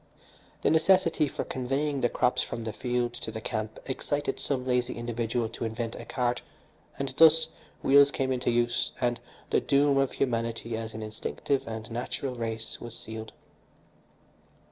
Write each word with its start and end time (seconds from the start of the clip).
The 0.63 0.71
necessity 0.71 1.27
for 1.27 1.43
conveying 1.43 2.01
the 2.01 2.09
crops 2.09 2.41
from 2.41 2.63
the 2.63 2.73
field 2.73 3.13
to 3.13 3.29
the 3.29 3.39
camp 3.39 3.79
excited 3.85 4.39
some 4.39 4.65
lazy 4.65 4.95
individual 4.95 5.47
to 5.49 5.63
invent 5.63 5.93
a 5.93 6.05
cart, 6.05 6.41
and, 6.97 7.09
thus, 7.17 7.49
wheels 7.83 8.09
came 8.09 8.31
into 8.31 8.49
use 8.49 8.93
and 8.99 9.19
the 9.51 9.61
doom 9.61 9.99
of 9.99 10.13
humanity 10.13 10.75
as 10.75 10.95
an 10.95 11.03
instinctive 11.03 11.67
and 11.67 11.91
natural 11.91 12.33
race 12.33 12.79
was 12.81 12.97
sealed. 12.97 13.31